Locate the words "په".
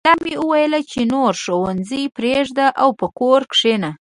2.99-3.07